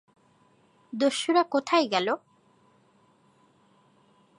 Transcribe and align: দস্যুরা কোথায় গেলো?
দস্যুরা 0.93 1.43
কোথায় 1.43 1.85
গেলো? 1.87 2.13